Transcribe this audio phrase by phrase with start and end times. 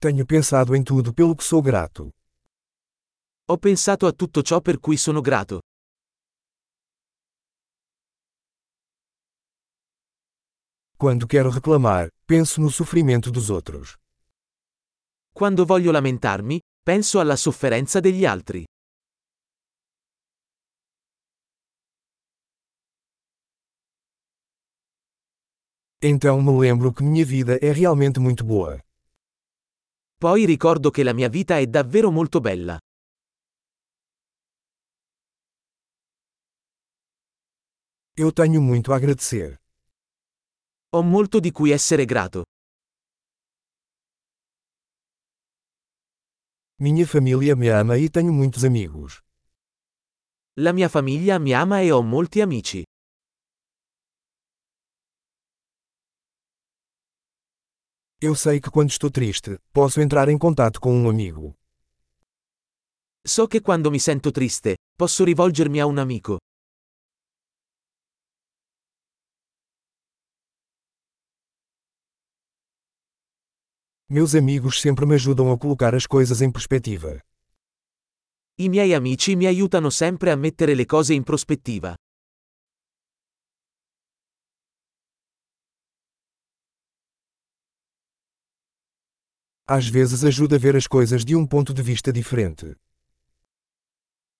[0.00, 2.12] Tenho pensado em tudo pelo que sou grato.
[3.50, 5.58] Ho pensato a tutto ciò per cui sono grato.
[10.96, 13.96] Quando quero reclamar, penso no sofrimento dos outros.
[15.34, 18.64] Quando voglio lamentarmi, penso alla sofferenza degli altri.
[26.00, 28.80] Então me lembro que minha vida é realmente muito boa.
[30.20, 32.76] Poi ricordo che la mia vita è davvero molto bella.
[38.16, 39.56] Eu tenho muito a agradecer.
[40.96, 42.42] Ho molto di cui essere grato.
[46.80, 49.20] Minha família me ama e tenho muitos amigos.
[50.56, 52.82] La mia famiglia mi ama e ho molti amici.
[58.20, 61.54] Eu sei que quando estou triste, posso entrar em contato com um amigo.
[63.24, 66.38] So che quando mi sento triste, posso rivolgermi a un amico.
[74.10, 77.20] Meus amigos sempre me ajudam a colocar as coisas em perspectiva.
[78.56, 81.94] I miei amici mi aiutano sempre a mettere le cose in prospettiva.
[89.70, 92.74] Às vezes ajuda a ver as coisas de um ponto de vista diferente.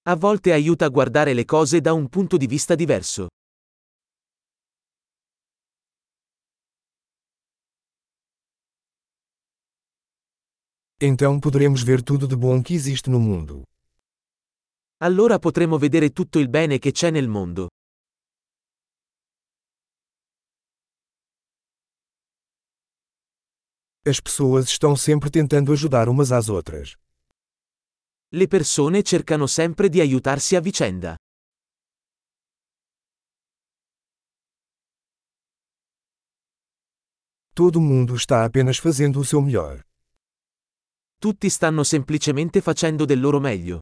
[0.07, 3.27] A volte aiuta a guardare le cose da un punto di vista diverso.
[10.99, 13.65] Então poderemos ver tudo de bom que existe no mundo.
[15.03, 17.69] Allora potremo vedere tutto il bene che c'è nel mondo.
[24.09, 26.97] As pessoas estão sempre tentando ajudar umas às outras.
[28.33, 31.15] Le persone cercano sempre di aiutarsi a vicenda.
[37.55, 39.83] Todo mundo está apenas fazendo o seu melhor.
[41.19, 43.81] Tutti stanno semplicemente facendo del loro meglio.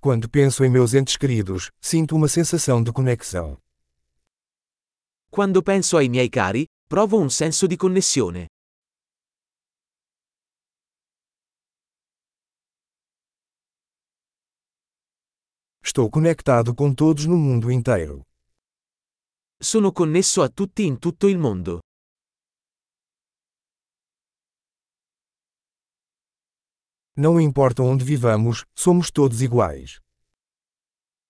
[0.00, 3.56] Quando penso em meus entes queridos, sinto uma sensação de conexão.
[5.40, 8.48] Quando penso ai miei cari, provo un senso di connessione.
[15.82, 18.20] Estou conectado com todos no mundo inteiro.
[19.58, 21.80] Sono connesso a tutti in tutto il mondo.
[27.16, 30.00] Não importa onde vivamos, somos todos iguais.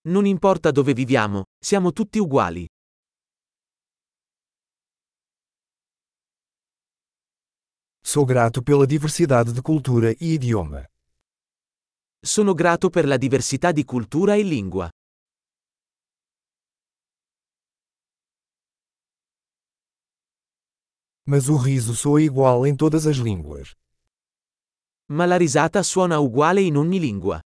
[0.07, 2.67] Non importa dove viviamo, siamo tutti uguali.
[8.13, 10.85] Sou grato pela diversidade de cultura e idioma.
[12.21, 14.91] Sono grato per la diversità di cultura e lingua.
[21.25, 23.77] Mas o riso soa igual em todas as línguas.
[25.07, 27.39] Ma la risata suona uguale in ogni lingua.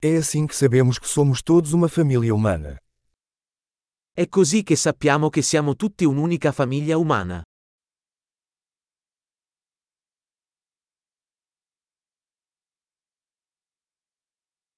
[0.00, 2.83] É assim que sabemos que somos todos uma família humana.
[4.16, 7.42] È così che sappiamo che siamo tutti un'unica famiglia umana.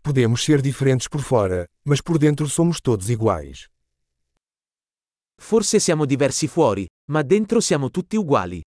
[0.00, 3.66] Podemos ser diferentes por fora, mas por dentro somos todos iguais.
[5.38, 8.62] Forse siamo diversi fuori, ma dentro siamo tutti uguali.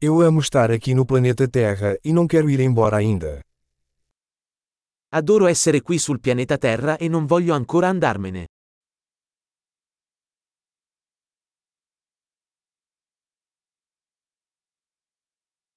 [0.00, 3.42] Eu amo estar aqui no planeta Terra e não quero ir embora ainda.
[5.08, 8.46] Adoro essere qui sul pianeta Terra e non voglio ancora andarmene.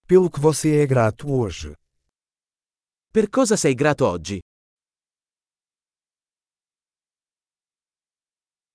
[0.05, 1.73] Pelo que você é grato hoje.
[3.11, 4.39] Per cosa sei grato oggi?